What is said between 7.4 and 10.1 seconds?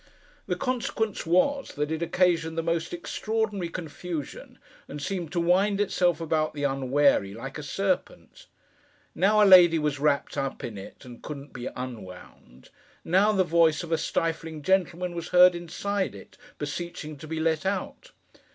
a Serpent. Now, a lady was